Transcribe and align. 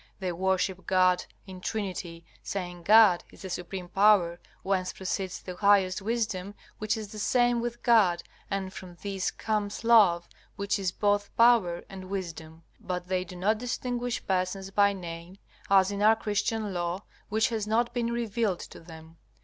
They 0.19 0.31
worship 0.31 0.87
God 0.87 1.25
in 1.45 1.61
trinity, 1.61 2.25
saying 2.41 2.81
God 2.81 3.23
is 3.29 3.43
the 3.43 3.51
Supreme 3.51 3.87
Power, 3.87 4.39
whence 4.63 4.91
proceeds 4.93 5.39
the 5.39 5.55
highest 5.57 6.01
Wisdom, 6.01 6.55
which 6.79 6.97
is 6.97 7.11
the 7.11 7.19
same 7.19 7.61
with 7.61 7.83
God, 7.83 8.23
and 8.49 8.73
from 8.73 8.95
these 9.03 9.29
comes 9.29 9.83
Love, 9.83 10.27
which 10.55 10.79
is 10.79 10.91
both 10.91 11.29
power 11.37 11.83
and 11.87 12.09
wisdom; 12.09 12.63
but 12.79 13.09
they 13.09 13.23
do 13.23 13.35
not 13.35 13.59
distinguish 13.59 14.25
persons 14.25 14.71
by 14.71 14.91
name, 14.91 15.37
as 15.69 15.91
in 15.91 16.01
our 16.01 16.15
Christian 16.15 16.73
law, 16.73 17.03
which 17.29 17.49
has 17.49 17.67
not 17.67 17.93
been 17.93 18.11
revealed 18.11 18.61
to 18.61 18.79
them. 18.79 19.17